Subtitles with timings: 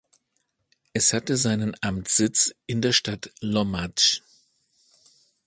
[0.93, 4.21] Es hatte seinen Amtssitz in der Stadt Lommatzsch.